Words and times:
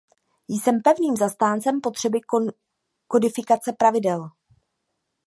Jsem 0.47 0.81
pevným 0.81 1.15
zastáncem 1.15 1.81
potřeby 1.81 2.19
kodifikace 3.07 3.73
pravidel. 3.73 4.29